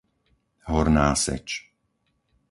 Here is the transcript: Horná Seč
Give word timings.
Horná 0.71 1.09
Seč 1.23 1.47